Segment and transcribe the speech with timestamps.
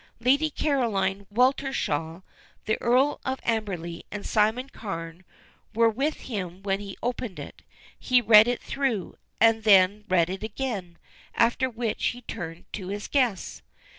[0.19, 2.23] Lady Caroline Weltershall,
[2.65, 5.23] the Earl of Amberley, and Simon Carne
[5.75, 7.61] were with him when he opened it.
[7.99, 10.97] He read it through, and then read it again,
[11.35, 13.61] after which he turned to his guests.